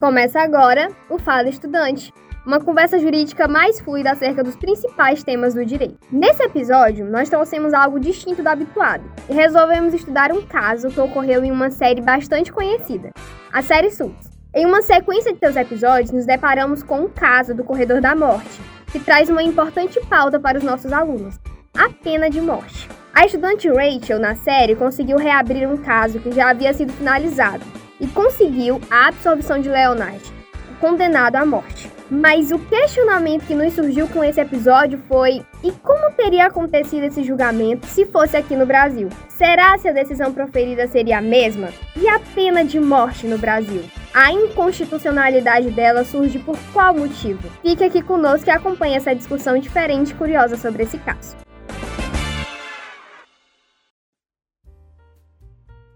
Começa 0.00 0.40
agora 0.40 0.88
o 1.08 1.18
Fala 1.18 1.48
Estudante, 1.48 2.12
uma 2.44 2.60
conversa 2.60 2.98
jurídica 2.98 3.46
mais 3.46 3.80
fluida 3.80 4.10
acerca 4.10 4.42
dos 4.42 4.56
principais 4.56 5.22
temas 5.22 5.54
do 5.54 5.64
direito. 5.64 5.98
Nesse 6.10 6.42
episódio, 6.42 7.04
nós 7.08 7.28
trouxemos 7.28 7.72
algo 7.72 8.00
distinto 8.00 8.42
do 8.42 8.48
habituado 8.48 9.04
e 9.28 9.32
resolvemos 9.32 9.94
estudar 9.94 10.32
um 10.32 10.42
caso 10.42 10.88
que 10.88 11.00
ocorreu 11.00 11.44
em 11.44 11.52
uma 11.52 11.70
série 11.70 12.00
bastante 12.00 12.52
conhecida, 12.52 13.10
a 13.52 13.62
série 13.62 13.90
Suits. 13.90 14.31
Em 14.54 14.66
uma 14.66 14.82
sequência 14.82 15.32
de 15.32 15.38
seus 15.38 15.56
episódios, 15.56 16.10
nos 16.10 16.26
deparamos 16.26 16.82
com 16.82 17.00
um 17.00 17.08
caso 17.08 17.54
do 17.54 17.64
Corredor 17.64 18.02
da 18.02 18.14
Morte, 18.14 18.60
que 18.90 19.00
traz 19.00 19.30
uma 19.30 19.42
importante 19.42 19.98
pauta 20.10 20.38
para 20.38 20.58
os 20.58 20.64
nossos 20.64 20.92
alunos: 20.92 21.40
a 21.74 21.88
pena 21.88 22.28
de 22.28 22.38
morte. 22.38 22.86
A 23.14 23.24
estudante 23.24 23.66
Rachel, 23.66 24.18
na 24.18 24.34
série, 24.34 24.76
conseguiu 24.76 25.16
reabrir 25.16 25.66
um 25.66 25.78
caso 25.78 26.20
que 26.20 26.32
já 26.32 26.50
havia 26.50 26.74
sido 26.74 26.92
finalizado 26.92 27.64
e 27.98 28.06
conseguiu 28.08 28.78
a 28.90 29.08
absolvição 29.08 29.58
de 29.58 29.70
Leonard, 29.70 30.20
condenado 30.78 31.36
à 31.36 31.46
morte. 31.46 31.90
Mas 32.10 32.50
o 32.50 32.58
questionamento 32.58 33.46
que 33.46 33.54
nos 33.54 33.72
surgiu 33.72 34.06
com 34.08 34.22
esse 34.22 34.38
episódio 34.38 35.02
foi: 35.08 35.42
e 35.64 35.72
como 35.72 36.12
teria 36.12 36.44
acontecido 36.44 37.04
esse 37.04 37.24
julgamento 37.24 37.86
se 37.86 38.04
fosse 38.04 38.36
aqui 38.36 38.54
no 38.54 38.66
Brasil? 38.66 39.08
Será 39.30 39.78
se 39.78 39.88
a 39.88 39.92
decisão 39.92 40.30
proferida 40.30 40.86
seria 40.88 41.18
a 41.18 41.22
mesma? 41.22 41.70
E 41.96 42.06
a 42.06 42.20
pena 42.34 42.62
de 42.62 42.78
morte 42.78 43.26
no 43.26 43.38
Brasil? 43.38 43.82
A 44.14 44.30
inconstitucionalidade 44.30 45.70
dela 45.70 46.04
surge 46.04 46.38
por 46.38 46.58
qual 46.70 46.94
motivo? 46.94 47.48
Fique 47.62 47.82
aqui 47.82 48.02
conosco 48.02 48.46
e 48.46 48.50
acompanhe 48.50 48.94
essa 48.94 49.14
discussão 49.14 49.58
diferente 49.58 50.10
e 50.10 50.14
curiosa 50.14 50.54
sobre 50.54 50.82
esse 50.82 50.98
caso. 50.98 51.34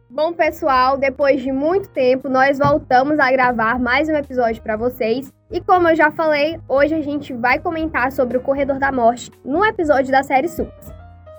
Bom, 0.08 0.32
pessoal, 0.32 0.96
depois 0.96 1.42
de 1.42 1.52
muito 1.52 1.90
tempo, 1.90 2.26
nós 2.30 2.58
voltamos 2.58 3.18
a 3.18 3.30
gravar 3.30 3.78
mais 3.78 4.08
um 4.08 4.16
episódio 4.16 4.62
para 4.62 4.78
vocês. 4.78 5.30
E 5.50 5.60
como 5.60 5.90
eu 5.90 5.94
já 5.94 6.10
falei, 6.10 6.58
hoje 6.66 6.94
a 6.94 7.02
gente 7.02 7.34
vai 7.34 7.58
comentar 7.58 8.10
sobre 8.12 8.38
o 8.38 8.40
Corredor 8.40 8.78
da 8.78 8.90
Morte 8.90 9.30
no 9.44 9.62
episódio 9.62 10.10
da 10.10 10.22
série 10.22 10.48
Suits. 10.48 10.90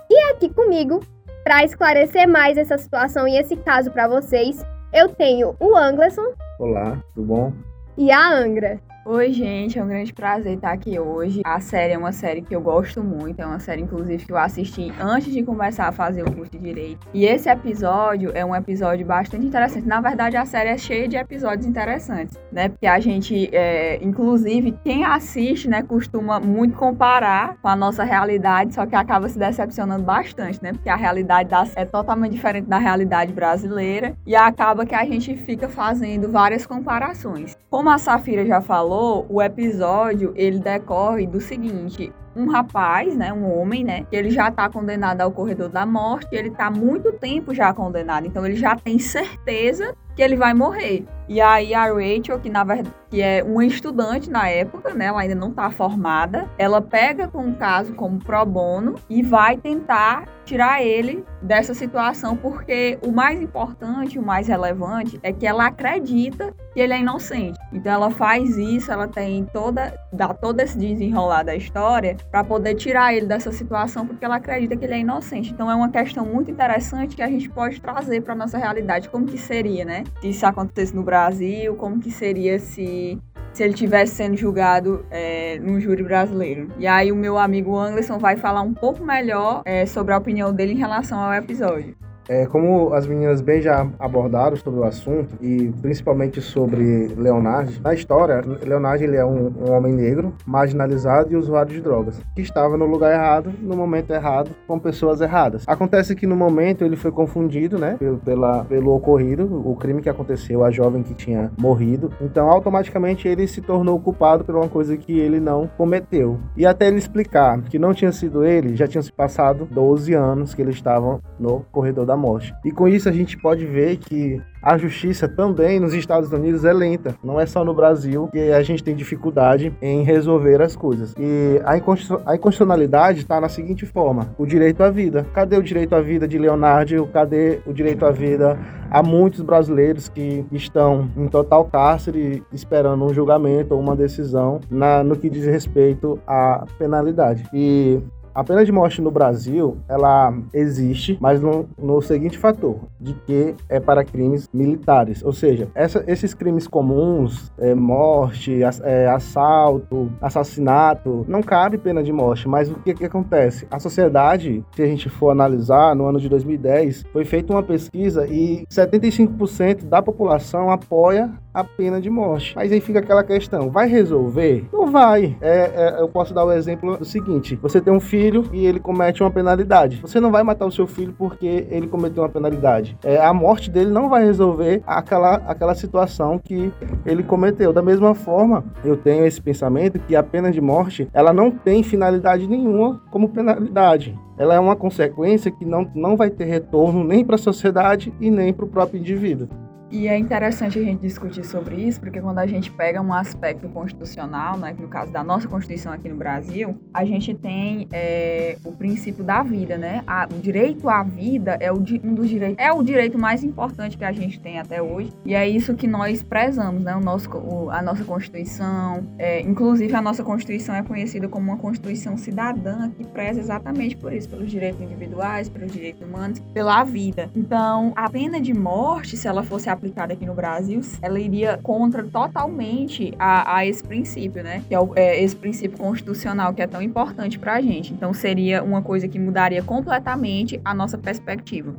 E 0.08 0.16
aqui 0.30 0.48
comigo, 0.48 1.00
para 1.42 1.64
esclarecer 1.64 2.28
mais 2.28 2.56
essa 2.56 2.78
situação 2.78 3.26
e 3.26 3.36
esse 3.36 3.56
caso 3.56 3.90
para 3.90 4.06
vocês, 4.06 4.64
eu 4.92 5.08
tenho 5.08 5.54
o 5.60 5.76
Anglerson. 5.76 6.32
Olá, 6.58 7.02
tudo 7.14 7.26
bom? 7.26 7.52
E 7.96 8.10
a 8.10 8.28
Angra. 8.30 8.80
Oi, 9.10 9.32
gente, 9.32 9.78
é 9.78 9.82
um 9.82 9.88
grande 9.88 10.12
prazer 10.12 10.56
estar 10.56 10.70
aqui 10.70 10.98
hoje. 10.98 11.40
A 11.42 11.58
série 11.60 11.94
é 11.94 11.98
uma 11.98 12.12
série 12.12 12.42
que 12.42 12.54
eu 12.54 12.60
gosto 12.60 13.02
muito, 13.02 13.40
é 13.40 13.46
uma 13.46 13.58
série, 13.58 13.80
inclusive, 13.80 14.22
que 14.26 14.30
eu 14.30 14.36
assisti 14.36 14.92
antes 15.00 15.32
de 15.32 15.42
começar 15.42 15.88
a 15.88 15.92
fazer 15.92 16.22
o 16.24 16.30
curso 16.30 16.52
de 16.52 16.58
Direito. 16.58 17.08
E 17.14 17.24
esse 17.24 17.48
episódio 17.48 18.30
é 18.34 18.44
um 18.44 18.54
episódio 18.54 19.06
bastante 19.06 19.46
interessante. 19.46 19.88
Na 19.88 20.02
verdade, 20.02 20.36
a 20.36 20.44
série 20.44 20.68
é 20.68 20.76
cheia 20.76 21.08
de 21.08 21.16
episódios 21.16 21.66
interessantes, 21.66 22.38
né? 22.52 22.68
Porque 22.68 22.86
a 22.86 23.00
gente, 23.00 23.48
é, 23.50 23.98
inclusive, 24.04 24.76
quem 24.84 25.06
assiste, 25.06 25.70
né, 25.70 25.82
costuma 25.82 26.38
muito 26.38 26.76
comparar 26.76 27.56
com 27.62 27.68
a 27.68 27.74
nossa 27.74 28.04
realidade, 28.04 28.74
só 28.74 28.84
que 28.84 28.94
acaba 28.94 29.26
se 29.26 29.38
decepcionando 29.38 30.04
bastante, 30.04 30.62
né? 30.62 30.74
Porque 30.74 30.90
a 30.90 30.96
realidade 30.96 31.48
da 31.48 31.66
é 31.76 31.86
totalmente 31.86 32.32
diferente 32.32 32.66
da 32.66 32.76
realidade 32.76 33.32
brasileira 33.32 34.14
e 34.26 34.36
acaba 34.36 34.84
que 34.84 34.94
a 34.94 35.04
gente 35.06 35.34
fica 35.34 35.66
fazendo 35.66 36.30
várias 36.30 36.66
comparações. 36.66 37.56
Como 37.70 37.88
a 37.88 37.96
Safira 37.96 38.44
já 38.44 38.60
falou, 38.60 38.97
falou, 38.98 39.26
o 39.28 39.40
episódio 39.40 40.32
ele 40.34 40.58
decorre 40.58 41.26
do 41.26 41.40
seguinte: 41.40 42.12
um 42.34 42.48
rapaz, 42.48 43.16
né, 43.16 43.32
um 43.32 43.58
homem, 43.58 43.84
né, 43.84 44.04
que 44.10 44.16
ele 44.16 44.30
já 44.30 44.48
está 44.48 44.68
condenado 44.68 45.20
ao 45.20 45.30
corredor 45.30 45.68
da 45.68 45.86
morte, 45.86 46.28
ele 46.32 46.48
está 46.48 46.70
muito 46.70 47.12
tempo 47.12 47.54
já 47.54 47.72
condenado, 47.72 48.26
então 48.26 48.44
ele 48.44 48.56
já 48.56 48.74
tem 48.74 48.98
certeza 48.98 49.94
que 50.18 50.22
ele 50.24 50.34
vai 50.34 50.52
morrer. 50.52 51.06
E 51.28 51.40
aí 51.40 51.72
a 51.74 51.84
Rachel, 51.84 52.40
que 52.40 52.50
na 52.50 52.64
verdade 52.64 52.92
que 53.10 53.22
é 53.22 53.42
uma 53.42 53.64
estudante 53.64 54.30
na 54.30 54.48
época, 54.48 54.92
né, 54.92 55.06
ela 55.06 55.20
ainda 55.20 55.34
não 55.34 55.48
está 55.48 55.70
formada, 55.70 56.48
ela 56.58 56.80
pega 56.80 57.26
com 57.26 57.38
um 57.38 57.54
caso 57.54 57.94
como 57.94 58.18
pro 58.18 58.44
bono 58.44 58.96
e 59.08 59.22
vai 59.22 59.56
tentar 59.56 60.26
tirar 60.44 60.82
ele 60.82 61.24
dessa 61.42 61.74
situação, 61.74 62.36
porque 62.36 62.98
o 63.02 63.12
mais 63.12 63.40
importante, 63.40 64.18
o 64.18 64.22
mais 64.22 64.48
relevante 64.48 65.18
é 65.22 65.32
que 65.32 65.46
ela 65.46 65.66
acredita 65.66 66.54
que 66.72 66.80
ele 66.80 66.92
é 66.92 66.98
inocente. 66.98 67.58
Então 67.72 67.92
ela 67.92 68.10
faz 68.10 68.56
isso, 68.56 68.90
ela 68.90 69.08
tem 69.08 69.44
toda 69.44 69.98
dá 70.12 70.32
todo 70.32 70.60
esse 70.60 70.78
desenrolar 70.78 71.42
da 71.42 71.54
história 71.54 72.16
para 72.30 72.42
poder 72.42 72.74
tirar 72.74 73.14
ele 73.14 73.26
dessa 73.26 73.52
situação, 73.52 74.06
porque 74.06 74.24
ela 74.24 74.36
acredita 74.36 74.76
que 74.76 74.84
ele 74.84 74.94
é 74.94 74.98
inocente. 75.00 75.50
Então 75.52 75.70
é 75.70 75.74
uma 75.74 75.90
questão 75.90 76.24
muito 76.24 76.50
interessante 76.50 77.16
que 77.16 77.22
a 77.22 77.28
gente 77.28 77.48
pode 77.48 77.80
trazer 77.80 78.22
para 78.22 78.34
nossa 78.34 78.56
realidade, 78.58 79.08
como 79.08 79.26
que 79.26 79.38
seria, 79.38 79.84
né? 79.84 80.04
Isso 80.22 80.46
acontecesse 80.46 80.94
no 80.94 81.02
Brasil, 81.02 81.74
como 81.76 82.00
que 82.00 82.10
seria 82.10 82.58
se 82.58 83.18
se 83.52 83.64
ele 83.64 83.74
tivesse 83.74 84.14
sendo 84.14 84.36
julgado 84.36 85.04
é, 85.10 85.58
num 85.58 85.80
júri 85.80 86.04
brasileiro. 86.04 86.70
E 86.78 86.86
aí 86.86 87.10
o 87.10 87.16
meu 87.16 87.36
amigo 87.36 87.76
Anderson 87.76 88.16
vai 88.18 88.36
falar 88.36 88.62
um 88.62 88.72
pouco 88.72 89.04
melhor 89.04 89.62
é, 89.64 89.84
sobre 89.84 90.14
a 90.14 90.18
opinião 90.18 90.52
dele 90.52 90.74
em 90.74 90.76
relação 90.76 91.18
ao 91.18 91.32
episódio. 91.34 91.96
É, 92.28 92.44
como 92.46 92.92
as 92.92 93.06
meninas 93.06 93.40
bem 93.40 93.62
já 93.62 93.88
abordaram 93.98 94.54
sobre 94.56 94.80
o 94.80 94.84
assunto, 94.84 95.34
e 95.40 95.72
principalmente 95.80 96.42
sobre 96.42 97.08
Leonard, 97.16 97.80
na 97.82 97.94
história, 97.94 98.42
Leonard 98.64 99.02
ele 99.02 99.16
é 99.16 99.24
um, 99.24 99.50
um, 99.66 99.72
homem 99.72 99.94
negro, 99.94 100.34
marginalizado 100.44 101.32
e 101.32 101.36
usuário 101.36 101.72
de 101.72 101.80
drogas, 101.80 102.20
que 102.34 102.42
estava 102.42 102.76
no 102.76 102.84
lugar 102.84 103.12
errado, 103.12 103.50
no 103.62 103.74
momento 103.74 104.12
errado, 104.12 104.50
com 104.66 104.78
pessoas 104.78 105.22
erradas. 105.22 105.64
Acontece 105.66 106.14
que 106.14 106.26
no 106.26 106.36
momento 106.36 106.84
ele 106.84 106.96
foi 106.96 107.10
confundido, 107.10 107.78
né, 107.78 107.96
pelo, 107.98 108.18
pela, 108.18 108.64
pelo 108.64 108.94
ocorrido, 108.94 109.62
o 109.66 109.74
crime 109.74 110.02
que 110.02 110.10
aconteceu, 110.10 110.64
a 110.64 110.70
jovem 110.70 111.02
que 111.02 111.14
tinha 111.14 111.50
morrido, 111.58 112.12
então 112.20 112.50
automaticamente 112.50 113.26
ele 113.26 113.46
se 113.46 113.62
tornou 113.62 113.98
culpado 113.98 114.44
por 114.44 114.54
uma 114.54 114.68
coisa 114.68 114.96
que 114.98 115.18
ele 115.18 115.40
não 115.40 115.66
cometeu. 115.78 116.38
E 116.56 116.66
até 116.66 116.88
ele 116.88 116.98
explicar 116.98 117.62
que 117.62 117.78
não 117.78 117.94
tinha 117.94 118.12
sido 118.12 118.44
ele, 118.44 118.76
já 118.76 118.86
tinham 118.86 119.02
se 119.02 119.12
passado 119.12 119.66
12 119.70 120.12
anos 120.12 120.52
que 120.52 120.60
eles 120.60 120.74
estavam 120.74 121.20
no 121.38 121.60
corredor 121.72 122.04
da 122.04 122.17
morte. 122.18 122.54
E 122.64 122.70
com 122.70 122.88
isso 122.88 123.08
a 123.08 123.12
gente 123.12 123.36
pode 123.38 123.64
ver 123.64 123.96
que 123.96 124.40
a 124.62 124.76
justiça 124.76 125.28
também 125.28 125.78
nos 125.78 125.94
Estados 125.94 126.32
Unidos 126.32 126.64
é 126.64 126.72
lenta. 126.72 127.14
Não 127.22 127.40
é 127.40 127.46
só 127.46 127.64
no 127.64 127.72
Brasil 127.72 128.28
que 128.32 128.50
a 128.50 128.62
gente 128.62 128.82
tem 128.82 128.94
dificuldade 128.94 129.72
em 129.80 130.02
resolver 130.02 130.60
as 130.60 130.74
coisas. 130.74 131.14
E 131.18 131.60
a 131.64 131.76
inconstitucionalidade 131.76 133.20
está 133.20 133.40
na 133.40 133.48
seguinte 133.48 133.86
forma: 133.86 134.34
o 134.36 134.44
direito 134.44 134.82
à 134.82 134.90
vida. 134.90 135.26
Cadê 135.32 135.56
o 135.56 135.62
direito 135.62 135.94
à 135.94 136.00
vida 136.00 136.26
de 136.26 136.38
Leonardo? 136.38 137.06
Cadê 137.12 137.60
o 137.66 137.72
direito 137.72 138.04
à 138.04 138.10
vida 138.10 138.58
a 138.90 139.02
muitos 139.02 139.42
brasileiros 139.42 140.08
que 140.08 140.44
estão 140.50 141.10
em 141.16 141.28
total 141.28 141.64
cárcere 141.66 142.42
esperando 142.52 143.04
um 143.04 143.12
julgamento 143.12 143.74
ou 143.74 143.80
uma 143.80 143.94
decisão 143.94 144.60
na, 144.70 145.04
no 145.04 145.16
que 145.16 145.30
diz 145.30 145.44
respeito 145.46 146.18
à 146.26 146.64
penalidade? 146.78 147.44
E 147.52 148.00
a 148.38 148.44
pena 148.44 148.64
de 148.64 148.70
morte 148.70 149.02
no 149.02 149.10
Brasil, 149.10 149.78
ela 149.88 150.32
existe, 150.54 151.18
mas 151.20 151.40
no, 151.42 151.68
no 151.76 152.00
seguinte 152.00 152.38
fator, 152.38 152.76
de 153.00 153.12
que 153.12 153.56
é 153.68 153.80
para 153.80 154.04
crimes 154.04 154.48
militares, 154.54 155.24
ou 155.24 155.32
seja, 155.32 155.68
essa, 155.74 156.04
esses 156.06 156.34
crimes 156.34 156.68
comuns, 156.68 157.50
é, 157.58 157.74
morte, 157.74 158.60
é, 158.84 159.08
assalto, 159.08 160.12
assassinato, 160.22 161.26
não 161.26 161.42
cabe 161.42 161.78
pena 161.78 162.00
de 162.00 162.12
morte, 162.12 162.46
mas 162.46 162.70
o 162.70 162.76
que, 162.76 162.94
que 162.94 163.04
acontece? 163.04 163.66
A 163.72 163.80
sociedade, 163.80 164.64
se 164.70 164.82
a 164.82 164.86
gente 164.86 165.08
for 165.08 165.30
analisar, 165.30 165.96
no 165.96 166.06
ano 166.06 166.20
de 166.20 166.28
2010, 166.28 167.06
foi 167.12 167.24
feita 167.24 167.52
uma 167.52 167.62
pesquisa 167.64 168.24
e 168.28 168.64
75% 168.70 169.84
da 169.86 170.00
população 170.00 170.70
apoia 170.70 171.28
a 171.58 171.64
pena 171.64 172.00
de 172.00 172.08
morte. 172.08 172.54
Mas 172.54 172.70
aí 172.70 172.80
fica 172.80 173.00
aquela 173.00 173.24
questão: 173.24 173.68
vai 173.70 173.88
resolver? 173.88 174.68
Não 174.72 174.90
vai. 174.90 175.36
É, 175.40 175.96
é, 175.96 176.00
eu 176.00 176.08
posso 176.08 176.32
dar 176.32 176.44
o 176.44 176.52
exemplo 176.52 177.04
seguinte: 177.04 177.56
você 177.56 177.80
tem 177.80 177.92
um 177.92 178.00
filho 178.00 178.48
e 178.52 178.64
ele 178.64 178.78
comete 178.78 179.22
uma 179.22 179.30
penalidade. 179.30 179.98
Você 180.00 180.20
não 180.20 180.30
vai 180.30 180.42
matar 180.42 180.66
o 180.66 180.70
seu 180.70 180.86
filho 180.86 181.14
porque 181.18 181.66
ele 181.70 181.88
cometeu 181.88 182.22
uma 182.22 182.28
penalidade. 182.28 182.96
É, 183.02 183.18
a 183.18 183.34
morte 183.34 183.70
dele 183.70 183.90
não 183.90 184.08
vai 184.08 184.24
resolver 184.24 184.82
aquela, 184.86 185.34
aquela 185.46 185.74
situação 185.74 186.38
que 186.38 186.72
ele 187.04 187.22
cometeu. 187.24 187.72
Da 187.72 187.82
mesma 187.82 188.14
forma, 188.14 188.64
eu 188.84 188.96
tenho 188.96 189.26
esse 189.26 189.40
pensamento 189.40 189.98
que 189.98 190.14
a 190.14 190.22
pena 190.22 190.52
de 190.52 190.60
morte 190.60 191.08
ela 191.12 191.32
não 191.32 191.50
tem 191.50 191.82
finalidade 191.82 192.46
nenhuma 192.46 193.02
como 193.10 193.28
penalidade 193.28 194.16
ela 194.38 194.54
é 194.54 194.60
uma 194.60 194.76
consequência 194.76 195.50
que 195.50 195.64
não, 195.64 195.90
não 195.94 196.16
vai 196.16 196.30
ter 196.30 196.44
retorno 196.44 197.02
nem 197.02 197.24
para 197.24 197.34
a 197.34 197.38
sociedade 197.38 198.14
e 198.20 198.30
nem 198.30 198.52
para 198.52 198.64
o 198.64 198.68
próprio 198.68 199.00
indivíduo. 199.00 199.48
E 199.90 200.06
é 200.06 200.18
interessante 200.18 200.78
a 200.78 200.82
gente 200.82 201.00
discutir 201.00 201.44
sobre 201.44 201.76
isso, 201.76 201.98
porque 201.98 202.20
quando 202.20 202.38
a 202.38 202.46
gente 202.46 202.70
pega 202.70 203.00
um 203.00 203.12
aspecto 203.12 203.68
constitucional, 203.68 204.58
né, 204.58 204.76
no 204.78 204.88
caso 204.88 205.10
da 205.10 205.24
nossa 205.24 205.48
Constituição 205.48 205.92
aqui 205.92 206.08
no 206.08 206.16
Brasil, 206.16 206.76
a 206.92 207.04
gente 207.04 207.32
tem 207.34 207.88
é, 207.90 208.58
o 208.64 208.72
princípio 208.72 209.24
da 209.24 209.42
vida, 209.42 209.78
né? 209.78 210.02
A, 210.06 210.28
o 210.30 210.38
direito 210.40 210.88
à 210.88 211.02
vida 211.02 211.56
é 211.60 211.72
o, 211.72 211.76
um 211.76 212.14
dos 212.14 212.28
direitos, 212.28 212.56
é 212.58 212.70
o 212.70 212.82
direito 212.82 213.18
mais 213.18 213.42
importante 213.42 213.96
que 213.96 214.04
a 214.04 214.12
gente 214.12 214.38
tem 214.38 214.58
até 214.58 214.82
hoje, 214.82 215.12
e 215.24 215.34
é 215.34 215.48
isso 215.48 215.74
que 215.74 215.86
nós 215.86 216.22
prezamos, 216.22 216.82
né? 216.82 216.94
O 216.94 217.00
nosso, 217.00 217.30
o, 217.38 217.70
a 217.70 217.80
nossa 217.80 218.04
Constituição, 218.04 219.06
é, 219.18 219.40
inclusive 219.40 219.94
a 219.94 220.02
nossa 220.02 220.22
Constituição 220.22 220.74
é 220.74 220.82
conhecida 220.82 221.28
como 221.28 221.50
uma 221.50 221.58
Constituição 221.58 222.16
cidadã 222.16 222.90
que 222.90 223.04
preza 223.06 223.40
exatamente 223.40 223.96
por 223.96 224.12
isso, 224.12 224.28
pelos 224.28 224.50
direitos 224.50 224.80
individuais, 224.80 225.48
pelos 225.48 225.72
direitos 225.72 226.06
humanos, 226.06 226.40
pela 226.52 226.84
vida. 226.84 227.30
Então, 227.34 227.92
a 227.96 228.10
pena 228.10 228.38
de 228.40 228.52
morte, 228.52 229.16
se 229.16 229.26
ela 229.26 229.42
fosse 229.42 229.70
aplicada 229.78 230.12
aqui 230.12 230.26
no 230.26 230.34
Brasil, 230.34 230.80
ela 231.00 231.18
iria 231.18 231.58
contra 231.62 232.04
totalmente 232.04 233.14
a, 233.18 233.56
a 233.56 233.66
esse 233.66 233.82
princípio, 233.82 234.42
né? 234.42 234.62
Que 234.68 234.74
é, 234.74 234.80
o, 234.80 234.92
é, 234.94 235.22
esse 235.22 235.34
princípio 235.34 235.78
constitucional 235.78 236.52
que 236.52 236.60
é 236.60 236.66
tão 236.66 236.82
importante 236.82 237.38
para 237.38 237.54
a 237.54 237.60
gente. 237.60 237.92
Então, 237.92 238.12
seria 238.12 238.62
uma 238.62 238.82
coisa 238.82 239.08
que 239.08 239.18
mudaria 239.18 239.62
completamente 239.62 240.60
a 240.64 240.74
nossa 240.74 240.98
perspectiva. 240.98 241.74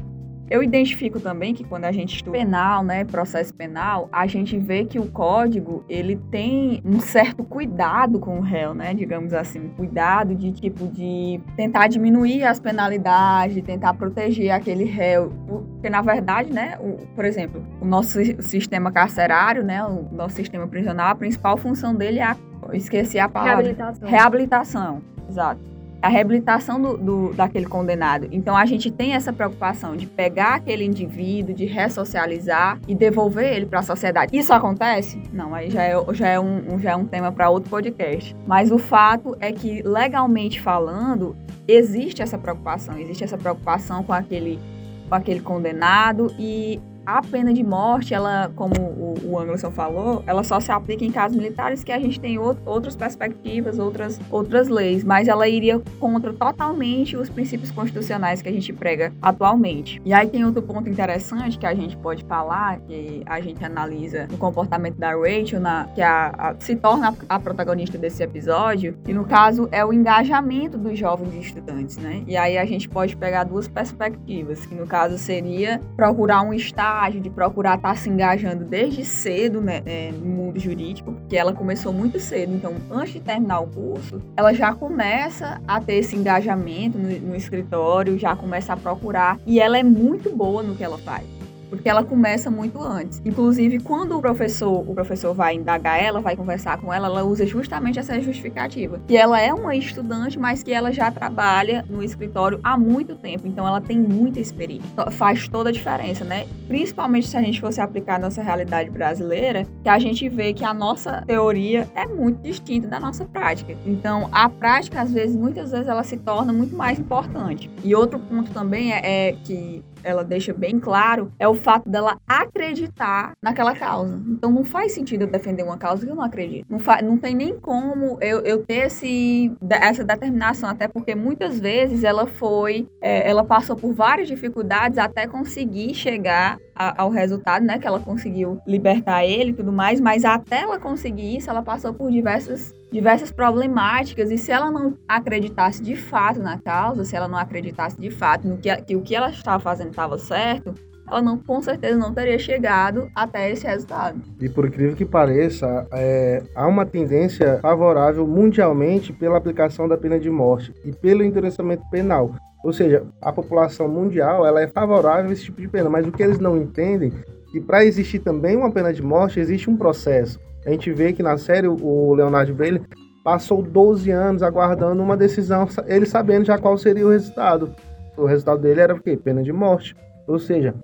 Eu 0.50 0.64
identifico 0.64 1.20
também 1.20 1.54
que 1.54 1.64
quando 1.64 1.86
a 1.86 1.92
gente 1.92 2.16
estuda 2.16 2.38
penal, 2.38 2.84
né, 2.84 3.04
processo 3.04 3.54
penal, 3.54 4.10
a 4.12 4.26
gente 4.26 4.58
vê 4.58 4.84
que 4.84 4.98
o 4.98 5.06
código, 5.06 5.84
ele 5.88 6.16
tem 6.32 6.82
um 6.84 7.00
certo 7.00 7.44
cuidado 7.44 8.20
com 8.20 8.40
o 8.40 8.42
réu, 8.42 8.74
né, 8.74 8.94
digamos 8.94 9.34
assim, 9.34 9.70
cuidado 9.78 10.34
de 10.34 10.52
tipo 10.52 10.88
de 10.88 11.40
tentar 11.56 11.88
diminuir 11.88 12.44
as 12.44 12.60
penalidades, 12.60 13.64
tentar 13.64 13.94
proteger 13.94 14.52
aquele 14.52 14.86
réu, 14.86 15.32
porque 15.48 15.90
na 15.90 16.02
verdade, 16.02 16.52
né, 16.52 16.78
o, 16.80 17.06
por 17.16 17.26
exemplo, 17.26 17.64
o 17.80 17.86
nosso 17.86 18.20
sistema 18.42 18.92
carcerário, 18.92 19.64
né, 19.64 19.84
o 19.86 20.08
nosso 20.12 20.36
sistema 20.36 20.68
prisional, 20.68 21.12
a 21.12 21.16
principal 21.16 21.58
função 21.58 21.94
dele 21.94 22.20
é 22.20 22.24
a, 22.24 22.36
esqueci 22.74 23.20
a 23.20 23.30
palavra, 23.30 23.64
Reabilitação. 23.64 24.10
reabilitação, 24.10 25.02
exato 25.30 25.79
a 26.02 26.08
reabilitação 26.08 26.82
do, 26.82 26.98
do, 26.98 27.34
daquele 27.34 27.66
condenado. 27.66 28.28
Então 28.32 28.56
a 28.56 28.66
gente 28.66 28.90
tem 28.90 29.14
essa 29.14 29.34
preocupação 29.34 29.96
de 29.96 30.06
pegar 30.06 30.56
aquele 30.56 30.86
indivíduo, 30.86 31.54
de 31.54 31.66
ressocializar 31.66 32.80
e 32.88 32.96
devolver 32.96 33.54
ele 33.54 33.66
para 33.66 33.80
a 33.80 33.84
sociedade. 33.84 34.36
Isso 34.36 34.54
acontece? 34.54 35.22
Não, 35.34 35.54
aí 35.54 35.70
já 35.70 35.84
é, 35.84 35.94
já 36.14 36.28
é, 36.28 36.40
um, 36.40 36.80
já 36.80 36.92
é 36.92 36.96
um 36.96 37.06
tema 37.06 37.32
para 37.32 37.50
outro 37.50 37.70
podcast. 37.70 38.36
Mas 38.48 38.72
o 38.72 38.78
fato 38.78 39.36
é 39.40 39.52
que, 39.52 39.82
legalmente 39.82 40.62
falando, 40.62 41.36
existe 41.68 42.22
essa 42.22 42.38
preocupação, 42.38 42.98
existe 42.98 43.24
essa 43.24 43.38
preocupação 43.38 44.04
com 44.04 44.14
aquele, 44.14 44.60
com 45.08 45.16
aquele 45.16 45.42
condenado 45.42 46.34
e 46.40 46.80
a 47.18 47.22
pena 47.24 47.52
de 47.52 47.64
morte, 47.64 48.14
ela, 48.14 48.52
como 48.56 48.76
o, 48.76 49.16
o 49.24 49.40
Anderson 49.40 49.72
falou, 49.72 50.24
ela 50.28 50.44
só 50.44 50.60
se 50.60 50.72
aplica 50.72 51.04
em 51.04 51.12
casos 51.12 51.36
militares 51.36 51.84
que 51.84 51.92
a 51.92 52.00
gente 52.00 52.20
tem 52.20 52.38
outras 52.38 52.96
perspectivas, 52.96 53.80
outras, 53.80 54.20
outras 54.30 54.68
leis, 54.68 55.04
mas 55.04 55.28
ela 55.28 55.48
iria 55.48 55.82
contra 56.00 56.32
totalmente 56.32 57.18
os 57.18 57.28
princípios 57.28 57.72
constitucionais 57.72 58.42
que 58.42 58.50
a 58.50 58.52
gente 58.52 58.72
prega 58.72 59.12
atualmente. 59.22 60.00
E 60.06 60.14
aí 60.14 60.28
tem 60.28 60.46
outro 60.46 60.62
ponto 60.62 60.88
interessante 60.88 61.58
que 61.58 61.66
a 61.66 61.74
gente 61.74 61.98
pode 61.98 62.24
falar, 62.26 62.80
que 62.82 63.24
a 63.26 63.42
gente 63.42 63.64
analisa 63.66 64.28
no 64.30 64.38
comportamento 64.38 64.98
da 64.98 65.12
Rachel, 65.12 65.60
na, 65.60 65.86
que 65.96 66.02
a, 66.02 66.28
a, 66.38 66.56
se 66.60 66.76
torna 66.76 67.16
a 67.28 67.40
protagonista 67.40 67.98
desse 67.98 68.22
episódio, 68.22 68.96
e 69.08 69.14
no 69.14 69.26
caso 69.26 69.68
é 69.72 69.84
o 69.84 69.92
engajamento 69.92 70.78
dos 70.78 70.98
jovens 70.98 71.34
estudantes, 71.34 71.98
né? 71.98 72.24
E 72.28 72.38
aí 72.38 72.58
a 72.58 72.66
gente 72.66 72.88
pode 72.88 73.16
pegar 73.18 73.46
duas 73.46 73.68
perspectivas, 73.68 74.66
que 74.66 74.76
no 74.76 74.86
caso 74.86 75.18
seria 75.18 75.82
procurar 75.96 76.42
um 76.42 76.54
estado 76.54 76.99
estágio, 77.00 77.22
de 77.22 77.30
procurar 77.30 77.76
estar 77.76 77.90
tá 77.90 77.96
se 77.96 78.10
engajando 78.10 78.66
desde 78.66 79.06
cedo 79.06 79.62
né, 79.62 79.82
é, 79.86 80.12
no 80.12 80.26
mundo 80.26 80.60
jurídico, 80.60 81.14
porque 81.14 81.38
ela 81.38 81.54
começou 81.54 81.94
muito 81.94 82.20
cedo. 82.20 82.54
Então, 82.54 82.76
antes 82.92 83.14
de 83.14 83.20
terminar 83.22 83.62
o 83.62 83.68
curso, 83.68 84.22
ela 84.36 84.54
já 84.54 84.74
começa 84.74 85.62
a 85.68 85.80
ter 85.80 85.96
esse 85.96 86.16
engajamento 86.16 86.98
no, 86.98 87.08
no 87.20 87.36
escritório, 87.36 88.18
já 88.18 88.36
começa 88.36 88.74
a 88.74 88.78
procurar. 88.78 89.40
E 89.46 89.60
ela 89.60 89.78
é 89.78 89.84
muito 89.84 90.36
boa 90.36 90.62
no 90.62 90.76
que 90.76 90.84
ela 90.84 90.98
faz 90.98 91.39
porque 91.70 91.88
ela 91.88 92.04
começa 92.04 92.50
muito 92.50 92.82
antes. 92.82 93.22
Inclusive, 93.26 93.80
quando 93.80 94.18
o 94.18 94.22
professor, 94.22 94.84
o 94.90 94.94
professor 94.94 95.34
vai 95.34 95.56
indagar 95.56 96.02
ela, 96.02 96.20
vai 96.20 96.36
conversar 96.36 96.78
com 96.78 96.94
ela, 96.94 97.08
ela 97.08 97.24
usa 97.24 97.46
justamente 97.46 98.00
essa 98.00 98.20
justificativa. 98.20 99.00
Que 99.08 99.16
ela 99.16 99.40
é 99.40 99.54
uma 99.54 99.76
estudante, 99.76 100.40
mas 100.40 100.64
que 100.64 100.72
ela 100.72 100.92
já 100.92 101.12
trabalha 101.12 101.86
no 101.90 102.04
escritório 102.04 102.60
há 102.64 102.78
muito 102.78 103.16
tempo, 103.16 103.48
então 103.48 103.68
ela 103.68 103.82
tem 103.82 104.00
muita 104.00 104.40
experiência. 104.40 104.90
Faz 105.12 105.48
toda 105.48 105.70
a 105.70 105.72
diferença, 105.72 106.24
né? 106.24 106.46
Principalmente 106.68 107.28
se 107.28 107.38
a 107.38 107.42
gente 107.42 107.60
fosse 107.60 107.80
aplicar 107.82 108.16
a 108.16 108.20
nossa 108.20 108.42
realidade 108.42 108.90
brasileira, 108.90 109.66
que 109.84 109.90
a 109.90 110.00
gente 110.00 110.28
vê 110.30 110.54
que 110.54 110.64
a 110.64 110.74
nossa 110.74 111.24
teoria 111.26 111.88
é 111.96 112.06
muito 112.06 112.42
distinta 112.42 112.88
da 112.88 113.00
nossa 113.00 113.26
prática. 113.26 113.76
Então, 113.86 114.30
a 114.32 114.50
prática, 114.50 115.02
às 115.02 115.12
vezes, 115.12 115.36
muitas 115.36 115.72
vezes, 115.72 115.88
ela 115.88 116.04
se 116.04 116.18
torna 116.18 116.52
muito 116.52 116.76
mais 116.76 117.00
importante. 117.00 117.70
E 117.84 117.96
outro 117.96 118.20
ponto 118.20 118.52
também 118.52 118.94
é, 118.94 119.30
é 119.30 119.32
que 119.44 119.84
ela 120.04 120.24
deixa 120.24 120.54
bem 120.54 120.80
claro 120.80 121.32
é 121.38 121.48
o 121.48 121.54
fato 121.60 121.90
dela 121.90 122.18
acreditar 122.28 123.34
naquela 123.42 123.76
causa. 123.76 124.20
Então 124.28 124.52
não 124.52 124.64
faz 124.64 124.94
sentido 124.94 125.24
eu 125.24 125.28
defender 125.28 125.64
uma 125.64 125.78
causa 125.78 126.06
que 126.06 126.12
eu 126.12 126.16
não 126.16 126.24
acredito. 126.24 126.66
Não, 126.70 126.80
não 127.04 127.18
tem 127.18 127.36
nem 127.36 127.60
como 127.60 128.18
eu, 128.22 128.40
eu 128.42 128.66
ter 128.66 128.88
esse, 128.88 129.52
essa 129.70 130.04
determinação, 130.04 130.70
até 130.70 130.88
porque 130.88 131.14
muitas 131.16 131.60
vezes 131.60 132.04
ela 132.04 132.26
foi, 132.26 132.88
é, 133.02 133.30
ela 133.30 133.44
passou 133.44 133.76
por 133.76 133.94
várias 133.94 134.28
dificuldades 134.28 134.98
até 134.98 135.28
conseguir 135.28 135.94
chegar 135.94 136.58
a, 136.76 137.02
ao 137.02 137.10
resultado, 137.10 137.66
né? 137.66 137.78
Que 137.78 137.86
ela 137.86 138.00
conseguiu 138.00 138.60
libertar 138.66 139.26
ele 139.26 139.52
e 139.52 139.54
tudo 139.54 139.72
mais, 139.72 140.00
mas 140.00 140.24
até 140.24 140.62
ela 140.62 140.80
conseguir 140.80 141.38
isso, 141.38 141.50
ela 141.50 141.62
passou 141.62 141.94
por 141.94 142.10
diversas 142.10 142.74
diversas 142.92 143.32
problemáticas 143.32 144.32
e 144.32 144.38
se 144.38 144.52
ela 144.52 144.72
não 144.72 144.98
acreditasse 145.08 145.82
de 145.82 145.96
fato 145.96 146.40
na 146.40 146.58
causa, 146.58 147.06
se 147.06 147.16
ela 147.16 147.28
não 147.28 147.38
acreditasse 147.38 147.96
de 148.00 148.10
fato 148.10 148.48
no 148.48 148.58
que, 148.58 148.76
que 148.78 148.96
o 148.96 149.02
que 149.02 149.16
ela 149.16 149.30
estava 149.30 149.60
fazendo 149.60 149.92
estava 149.92 150.18
certo, 150.18 150.74
ela 151.10 151.22
não, 151.22 151.38
com 151.38 151.62
certeza 151.62 151.98
não 151.98 152.14
teria 152.14 152.38
chegado 152.38 153.10
até 153.16 153.52
esse 153.52 153.66
resultado. 153.66 154.22
E 154.40 154.48
por 154.48 154.68
incrível 154.68 154.96
que 154.96 155.06
pareça, 155.06 155.88
é, 155.92 156.44
há 156.56 156.68
uma 156.68 156.86
tendência 156.86 157.60
favorável 157.62 158.28
mundialmente 158.28 159.12
pela 159.12 159.38
aplicação 159.38 159.88
da 159.88 159.98
pena 159.98 160.20
de 160.20 160.30
morte 160.30 160.74
e 160.86 160.92
pelo 160.92 161.24
interessamento 161.24 161.84
penal. 161.90 162.36
Ou 162.64 162.74
seja, 162.74 163.04
a 163.22 163.32
população 163.32 163.88
mundial 163.88 164.46
ela 164.46 164.62
é 164.62 164.68
favorável 164.68 165.30
a 165.30 165.34
esse 165.34 165.46
tipo 165.46 165.62
de 165.62 165.68
pena, 165.68 165.90
mas 165.90 166.06
o 166.06 166.12
que 166.12 166.22
eles 166.22 166.40
não 166.40 166.58
entendem 166.58 167.14
é 167.26 167.52
que 167.52 167.60
para 167.60 167.84
existir 167.84 168.20
também 168.20 168.56
uma 168.56 168.72
pena 168.72 168.94
de 168.94 169.02
morte 169.02 169.40
existe 169.40 169.70
um 169.70 169.78
processo. 169.78 170.40
A 170.66 170.70
gente 170.70 170.92
vê 170.92 171.14
que 171.14 171.24
na 171.24 171.38
série 171.38 171.68
o 171.68 172.14
Leonardo 172.14 172.54
Bailey 172.54 172.82
passou 173.24 173.62
12 173.62 174.12
anos 174.12 174.44
aguardando 174.44 175.02
uma 175.02 175.18
decisão, 175.18 175.68
ele 175.88 176.06
sabendo 176.06 176.46
já 176.46 176.58
qual 176.58 176.78
seria 176.78 177.06
o 177.06 177.12
resultado. 177.12 177.74
O 178.18 178.26
resultado 178.26 178.62
dele 178.62 178.82
era 178.82 178.94
o 178.94 179.00
quê? 179.00 179.18
Pena 179.18 179.42
de 179.42 179.54
morte. 179.54 179.96
Ou 180.28 180.38
seja, 180.38 180.76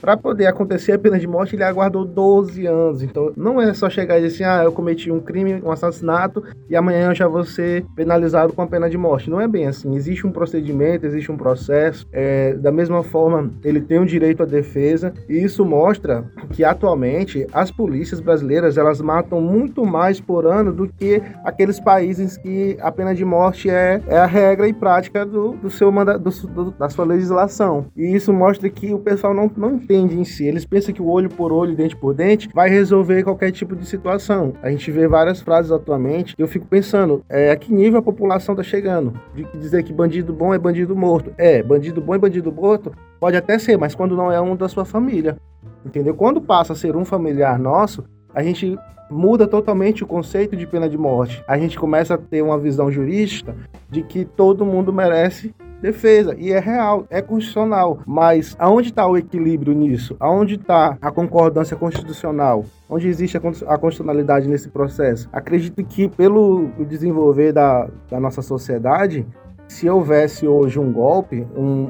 para 0.00 0.16
poder 0.16 0.46
acontecer 0.46 0.92
a 0.92 0.98
pena 0.98 1.18
de 1.18 1.26
morte, 1.26 1.54
ele 1.54 1.64
aguardou 1.64 2.04
12 2.04 2.66
anos. 2.66 3.02
Então, 3.02 3.32
não 3.36 3.60
é 3.60 3.72
só 3.74 3.90
chegar 3.90 4.18
e 4.18 4.22
dizer 4.22 4.34
assim: 4.34 4.44
ah, 4.44 4.64
eu 4.64 4.72
cometi 4.72 5.10
um 5.10 5.20
crime, 5.20 5.60
um 5.62 5.70
assassinato, 5.70 6.42
e 6.68 6.76
amanhã 6.76 7.10
eu 7.10 7.14
já 7.14 7.28
vou 7.28 7.44
ser 7.44 7.84
penalizado 7.94 8.52
com 8.52 8.62
a 8.62 8.66
pena 8.66 8.88
de 8.88 8.96
morte. 8.96 9.30
Não 9.30 9.40
é 9.40 9.46
bem 9.46 9.66
assim. 9.66 9.94
Existe 9.94 10.26
um 10.26 10.32
procedimento, 10.32 11.06
existe 11.06 11.30
um 11.30 11.36
processo. 11.36 12.06
É, 12.12 12.54
da 12.54 12.72
mesma 12.72 13.02
forma, 13.02 13.50
ele 13.62 13.80
tem 13.80 13.98
o 13.98 14.02
um 14.02 14.06
direito 14.06 14.42
à 14.42 14.46
defesa, 14.46 15.12
e 15.28 15.42
isso 15.42 15.64
mostra 15.64 16.24
que 16.50 16.64
atualmente 16.64 17.46
as 17.52 17.70
polícias 17.70 18.20
brasileiras 18.20 18.78
elas 18.78 19.00
matam 19.00 19.40
muito 19.40 19.84
mais 19.84 20.20
por 20.20 20.46
ano 20.46 20.72
do 20.72 20.88
que 20.88 21.22
aqueles 21.44 21.78
países 21.78 22.36
que 22.36 22.76
a 22.80 22.90
pena 22.90 23.14
de 23.14 23.24
morte 23.24 23.68
é, 23.68 24.00
é 24.06 24.18
a 24.18 24.26
regra 24.26 24.68
e 24.68 24.72
prática 24.72 25.26
do, 25.26 25.52
do 25.52 25.70
seu 25.70 25.90
do, 25.90 26.30
do, 26.48 26.70
da 26.70 26.88
sua 26.88 27.04
legislação. 27.04 27.86
E 27.96 28.14
isso 28.14 28.32
mostra 28.32 28.68
que 28.68 28.92
o 28.94 28.98
pessoal 28.98 29.34
não, 29.34 29.50
não 29.56 29.78
entende 29.90 30.18
em 30.18 30.24
si. 30.24 30.46
Eles 30.46 30.64
pensam 30.64 30.94
que 30.94 31.02
o 31.02 31.08
olho 31.08 31.28
por 31.28 31.52
olho, 31.52 31.74
dente 31.74 31.96
por 31.96 32.14
dente, 32.14 32.48
vai 32.54 32.70
resolver 32.70 33.24
qualquer 33.24 33.50
tipo 33.50 33.74
de 33.74 33.84
situação. 33.84 34.52
A 34.62 34.70
gente 34.70 34.90
vê 34.90 35.08
várias 35.08 35.40
frases 35.40 35.72
atualmente 35.72 36.34
e 36.38 36.42
eu 36.42 36.46
fico 36.46 36.66
pensando, 36.66 37.24
é, 37.28 37.50
a 37.50 37.56
que 37.56 37.72
nível 37.72 37.98
a 37.98 38.02
população 38.02 38.54
tá 38.54 38.62
chegando? 38.62 39.12
De 39.34 39.44
dizer 39.58 39.82
que 39.82 39.92
bandido 39.92 40.32
bom 40.32 40.54
é 40.54 40.58
bandido 40.58 40.94
morto. 40.94 41.32
É, 41.36 41.62
bandido 41.62 42.00
bom 42.00 42.14
é 42.14 42.18
bandido 42.18 42.52
morto, 42.52 42.92
pode 43.18 43.36
até 43.36 43.58
ser, 43.58 43.76
mas 43.76 43.94
quando 43.94 44.16
não 44.16 44.30
é 44.30 44.40
um 44.40 44.54
da 44.54 44.68
sua 44.68 44.84
família. 44.84 45.36
Entendeu? 45.84 46.14
Quando 46.14 46.40
passa 46.40 46.72
a 46.72 46.76
ser 46.76 46.94
um 46.94 47.04
familiar 47.04 47.58
nosso, 47.58 48.04
a 48.34 48.42
gente 48.42 48.78
muda 49.10 49.46
totalmente 49.46 50.04
o 50.04 50.06
conceito 50.06 50.54
de 50.54 50.66
pena 50.66 50.88
de 50.88 50.96
morte. 50.96 51.42
A 51.48 51.58
gente 51.58 51.76
começa 51.76 52.14
a 52.14 52.18
ter 52.18 52.42
uma 52.42 52.58
visão 52.58 52.92
jurídica 52.92 53.56
de 53.90 54.02
que 54.02 54.24
todo 54.24 54.64
mundo 54.64 54.92
merece 54.92 55.52
defesa. 55.80 56.34
E 56.38 56.52
é 56.52 56.58
real, 56.58 57.06
é 57.10 57.20
constitucional. 57.22 58.00
Mas 58.06 58.54
aonde 58.58 58.88
está 58.88 59.06
o 59.06 59.16
equilíbrio 59.16 59.72
nisso? 59.72 60.16
Aonde 60.20 60.54
está 60.54 60.96
a 61.00 61.10
concordância 61.10 61.76
constitucional? 61.76 62.64
Onde 62.88 63.08
existe 63.08 63.36
a 63.36 63.40
constitucionalidade 63.40 64.48
nesse 64.48 64.68
processo? 64.68 65.28
Acredito 65.32 65.84
que 65.84 66.08
pelo 66.08 66.68
desenvolver 66.88 67.52
da, 67.52 67.88
da 68.10 68.18
nossa 68.18 68.42
sociedade, 68.42 69.26
se 69.70 69.88
houvesse 69.88 70.48
hoje 70.48 70.80
um 70.80 70.92
golpe, 70.92 71.46
um, 71.56 71.88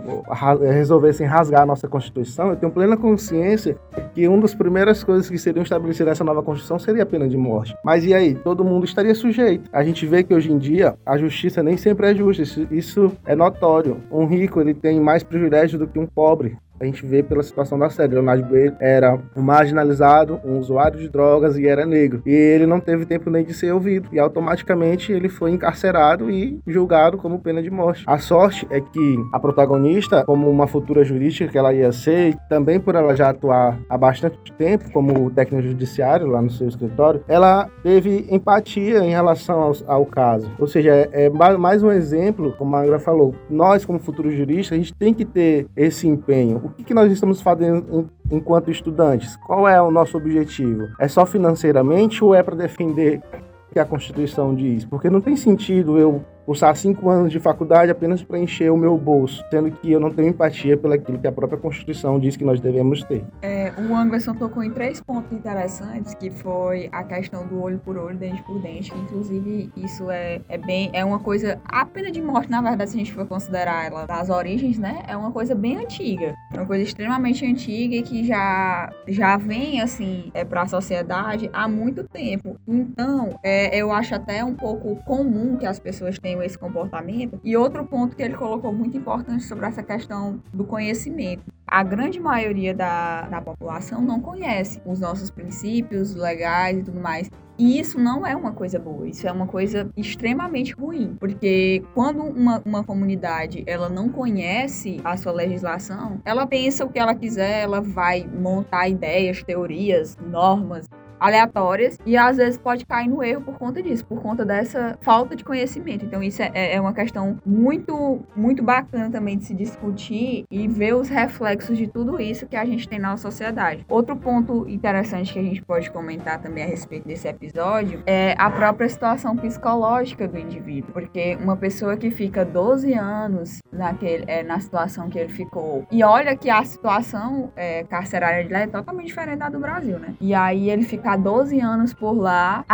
resolvessem 0.61 1.27
rasgar 1.27 1.63
a 1.63 1.67
nossa 1.67 1.89
Constituição, 1.89 2.51
eu 2.51 2.57
tenho 2.57 2.71
plena 2.71 2.95
consciência 2.95 3.75
que 4.13 4.29
uma 4.29 4.43
das 4.43 4.55
primeiras 4.55 5.03
coisas 5.03 5.31
que 5.31 5.39
seriam 5.39 5.63
estabelecidas 5.63 6.09
nessa 6.09 6.23
nova 6.23 6.43
Constituição 6.43 6.79
seria 6.79 7.05
a 7.05 7.07
pena 7.07 7.27
de 7.27 7.39
morte. 7.39 7.75
Mas 7.83 8.05
e 8.05 8.13
aí? 8.13 8.35
Todo 8.35 8.63
mundo 8.63 8.85
estaria 8.85 9.15
sujeito. 9.15 9.71
A 9.73 9.83
gente 9.83 10.05
vê 10.05 10.23
que 10.23 10.35
hoje 10.35 10.53
em 10.53 10.59
dia 10.59 10.95
a 11.07 11.17
justiça 11.17 11.63
nem 11.63 11.79
sempre 11.79 12.11
é 12.11 12.15
justa. 12.15 12.43
Isso, 12.43 12.69
isso 12.71 13.13
é 13.25 13.35
notório. 13.35 13.97
Um 14.13 14.27
rico 14.27 14.61
ele 14.61 14.75
tem 14.75 15.01
mais 15.01 15.23
privilégio 15.23 15.79
do 15.79 15.89
que 15.89 15.99
um 15.99 16.07
pobre 16.07 16.59
a 16.81 16.85
gente 16.87 17.05
vê 17.05 17.23
pela 17.23 17.43
situação 17.43 17.79
da 17.79 17.91
série. 17.91 18.15
Leonardo 18.15 18.49
Coelho 18.49 18.75
era 18.81 19.19
um 19.37 19.43
marginalizado, 19.43 20.41
um 20.45 20.59
usuário 20.59 20.99
de 20.99 21.09
drogas 21.09 21.59
e 21.59 21.67
era 21.67 21.85
negro. 21.85 22.23
E 22.25 22.31
ele 22.31 22.67
não 22.67 22.81
teve 22.81 23.05
tempo 23.05 23.29
nem 23.29 23.45
de 23.45 23.53
ser 23.53 23.73
ouvido. 23.73 24.09
E 24.13 24.19
automaticamente 24.19 25.13
ele 25.13 25.29
foi 25.29 25.51
encarcerado 25.51 26.31
e 26.31 26.59
julgado 26.67 27.19
como 27.19 27.39
pena 27.39 27.63
de 27.63 27.71
morte. 27.71 28.05
A 28.07 28.19
sorte 28.19 28.67
é 28.71 28.81
que 28.81 29.17
a 29.33 29.39
protagonista, 29.39 30.25
como 30.25 30.49
uma 30.49 30.67
futura 30.67 31.05
jurídica 31.05 31.51
que 31.51 31.59
ela 31.59 31.75
ia 31.75 31.93
ser, 31.93 32.37
também 32.49 32.81
por 32.81 32.95
ela 32.95 33.15
já 33.15 33.29
atuar 33.29 33.79
há 33.89 33.99
bastante 33.99 34.39
tempo 34.57 34.91
como 34.93 35.31
técnico 35.31 35.69
judiciário 35.69 36.27
lá 36.27 36.41
no 36.41 36.51
seu 36.51 36.67
escritório, 36.67 37.23
ela 37.29 37.69
teve 37.83 38.27
empatia 38.31 39.05
em 39.05 39.11
relação 39.11 39.61
ao, 39.61 39.73
ao 39.87 40.07
caso. 40.07 40.51
Ou 40.59 40.67
seja, 40.67 40.91
é, 40.91 41.27
é, 41.27 41.31
mais 41.31 41.83
um 41.83 41.91
exemplo, 41.91 42.55
como 42.57 42.75
a 42.75 42.81
Agra 42.81 42.99
falou, 42.99 43.35
nós 43.51 43.85
como 43.85 43.99
futuros 43.99 44.35
juristas, 44.35 44.77
a 44.77 44.81
gente 44.81 44.95
tem 44.95 45.13
que 45.13 45.25
ter 45.25 45.67
esse 45.77 46.09
empenho 46.09 46.70
o 46.71 46.73
que, 46.73 46.85
que 46.85 46.95
nós 46.95 47.11
estamos 47.11 47.43
fazendo 47.43 48.09
enquanto 48.31 48.71
estudantes? 48.71 49.37
Qual 49.37 49.69
é 49.69 49.81
o 49.83 49.91
nosso 49.91 50.17
objetivo? 50.17 50.89
É 50.99 51.09
só 51.09 51.27
financeiramente 51.27 52.23
ou 52.25 52.35
é 52.35 52.43
para 52.43 52.57
defender 52.57 53.21
o 53.69 53.73
que 53.73 53.79
a 53.79 53.85
Constituição 53.85 54.55
diz? 54.55 54.85
Porque 54.85 55.11
não 55.11 55.21
tem 55.21 55.37
sentido 55.37 55.99
eu 55.99 56.25
cursar 56.51 56.75
cinco 56.75 57.09
anos 57.09 57.31
de 57.31 57.39
faculdade 57.39 57.93
apenas 57.93 58.25
para 58.25 58.37
encher 58.37 58.73
o 58.73 58.77
meu 58.77 58.99
bolso, 58.99 59.41
sendo 59.53 59.71
que 59.71 59.93
eu 59.93 60.01
não 60.01 60.11
tenho 60.11 60.31
empatia 60.31 60.77
pelaquilo 60.77 61.17
que 61.17 61.29
a 61.29 61.31
própria 61.31 61.57
Constituição 61.57 62.19
diz 62.19 62.37
que 62.37 62.45
nós 62.45 62.59
devemos 62.59 63.05
ter. 63.05 63.25
É, 63.41 63.73
o 63.79 63.95
Anderson 63.95 64.35
tocou 64.35 64.61
em 64.65 64.71
três 64.73 65.01
pontos 65.01 65.31
interessantes, 65.31 66.13
que 66.13 66.29
foi 66.29 66.89
a 66.91 67.05
questão 67.05 67.47
do 67.47 67.63
olho 67.63 67.79
por 67.79 67.97
olho, 67.97 68.19
dente 68.19 68.43
por 68.43 68.61
dente, 68.61 68.91
que 68.91 68.99
inclusive 68.99 69.71
isso 69.77 70.11
é, 70.11 70.41
é 70.49 70.59
bem, 70.59 70.91
é 70.93 71.05
uma 71.05 71.21
coisa, 71.21 71.61
a 71.65 71.87
pena 71.87 72.11
de 72.11 72.21
morte, 72.21 72.51
na 72.51 72.61
verdade, 72.61 72.91
se 72.91 72.97
a 72.97 72.99
gente 72.99 73.13
for 73.13 73.29
considerar 73.29 73.87
ela 73.87 74.05
das 74.05 74.29
origens, 74.29 74.77
né, 74.77 75.05
é 75.07 75.17
uma 75.17 75.31
coisa 75.31 75.55
bem 75.55 75.77
antiga, 75.77 76.35
é 76.53 76.57
uma 76.57 76.67
coisa 76.67 76.83
extremamente 76.83 77.47
antiga 77.47 77.95
e 77.95 78.03
que 78.03 78.27
já, 78.27 78.93
já 79.07 79.37
vem, 79.37 79.81
assim, 79.81 80.33
é, 80.35 80.45
para 80.45 80.63
a 80.63 80.67
sociedade 80.67 81.49
há 81.53 81.69
muito 81.69 82.03
tempo. 82.03 82.57
Então, 82.67 83.39
é, 83.41 83.79
eu 83.81 83.93
acho 83.93 84.17
até 84.17 84.45
um 84.45 84.55
pouco 84.55 84.97
comum 85.05 85.57
que 85.57 85.65
as 85.65 85.79
pessoas 85.79 86.19
tenham 86.19 86.40
esse 86.43 86.59
comportamento. 86.59 87.41
E 87.43 87.57
outro 87.57 87.85
ponto 87.85 88.17
que 88.17 88.23
ele 88.23 88.35
colocou 88.35 88.73
muito 88.73 88.97
importante 88.97 89.45
sobre 89.45 89.67
essa 89.67 89.83
questão 89.83 90.43
do 90.53 90.65
conhecimento. 90.65 91.45
A 91.67 91.83
grande 91.83 92.19
maioria 92.19 92.75
da, 92.75 93.23
da 93.29 93.41
população 93.41 94.03
não 94.03 94.21
conhece 94.21 94.81
os 94.85 94.99
nossos 94.99 95.31
princípios 95.31 96.15
legais 96.15 96.79
e 96.79 96.83
tudo 96.83 97.01
mais. 97.01 97.31
E 97.61 97.79
isso 97.79 98.01
não 98.01 98.27
é 98.27 98.35
uma 98.35 98.53
coisa 98.53 98.79
boa, 98.79 99.07
isso 99.07 99.29
é 99.29 99.31
uma 99.31 99.47
coisa 99.47 99.91
extremamente 99.95 100.73
ruim, 100.73 101.15
porque 101.21 101.85
quando 101.95 102.23
uma, 102.23 102.63
uma 102.65 102.83
comunidade 102.83 103.63
ela 103.67 103.87
não 103.91 104.09
conhece 104.09 104.99
a 105.05 105.15
sua 105.19 105.33
legislação, 105.33 106.23
ela 106.25 106.47
pensa 106.47 106.87
o 106.87 106.89
que 106.89 106.99
ela 106.99 107.15
quiser, 107.15 107.65
ela 107.65 107.83
vai 107.83 108.27
montar 108.27 108.89
ideias, 108.89 109.43
teorias, 109.43 110.17
normas 110.17 110.89
aleatórias 111.21 111.99
e 112.05 112.17
às 112.17 112.39
vezes 112.39 112.59
pode 112.59 112.85
cair 112.87 113.09
no 113.09 113.23
erro 113.23 113.43
por 113.43 113.59
conta 113.59 113.83
disso, 113.83 114.05
por 114.05 114.21
conta 114.21 114.45
dessa 114.45 114.99
falta 115.01 115.37
de 115.37 115.45
conhecimento. 115.45 116.05
Então 116.05 116.23
isso 116.23 116.43
é, 116.43 116.75
é 116.75 116.81
uma 116.81 116.93
questão 116.93 117.39
muito, 117.45 118.21
muito 118.35 118.63
bacana 118.63 119.11
também 119.11 119.37
de 119.39 119.45
se 119.45 119.55
discutir 119.55 120.45
e 120.51 120.67
ver 120.67 120.95
os 120.95 121.09
reflexos 121.09 121.77
de 121.77 121.87
tudo 121.87 122.21
isso 122.21 122.47
que 122.47 122.57
a 122.57 122.65
gente 122.65 122.89
tem 122.89 122.99
na 122.99 123.17
sociedade. 123.17 123.85
Outro 123.89 124.17
ponto 124.17 124.69
interessante 124.69 125.33
que 125.33 125.39
a 125.39 125.43
gente 125.43 125.63
pode 125.63 125.91
comentar 125.91 126.41
também 126.41 126.65
a 126.65 126.67
respeito 126.67 127.07
desse 127.07 127.29
episódio 127.29 128.03
é 128.07 128.35
a 128.39 128.51
própria 128.51 128.89
situação 128.89 129.37
psicológica 129.37 130.27
do 130.27 130.39
indivíduo, 130.39 130.93
porque 130.93 131.37
uma 131.37 131.57
pessoa 131.57 131.97
que 131.97 132.11
fica 132.11 132.45
12 132.45 132.95
anos 132.95 133.59
naquele, 133.73 134.25
é, 134.27 134.43
na 134.43 134.59
situação 134.59 135.09
que 135.09 135.19
ele 135.19 135.29
ficou 135.29 135.87
e 135.91 136.03
olha 136.03 136.37
que 136.37 136.49
a 136.49 136.65
situação 136.65 137.53
é, 137.57 137.85
carcerária 137.85 138.45
de 138.45 138.53
lá 138.53 138.61
é 138.61 138.67
totalmente 138.67 139.07
diferente 139.07 139.39
da 139.39 139.49
do 139.49 139.59
Brasil, 139.59 139.99
né? 139.99 140.15
E 140.21 140.33
aí 140.35 140.71
ele 140.71 140.83
fica 140.83 141.10
ficar 141.11 141.17
12 141.17 141.61
anos 141.61 141.95
por 141.95 142.13
lá, 142.13 142.65